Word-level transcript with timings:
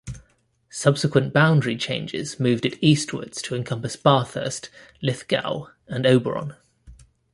Subsequent 0.71 1.31
boundary 1.31 1.77
changes 1.77 2.39
moved 2.39 2.65
it 2.65 2.83
eastwards 2.83 3.39
to 3.43 3.53
encompass 3.53 3.95
Bathurst, 3.95 4.71
Lithgow 4.99 5.67
and 5.87 6.07
Oberon. 6.07 6.55